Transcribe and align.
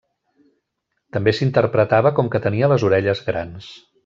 També 1.17 1.33
s'interpretava 1.41 2.13
com 2.21 2.35
que 2.37 2.45
tenia 2.47 2.71
les 2.73 2.87
orelles 2.91 3.23
grans. 3.33 3.71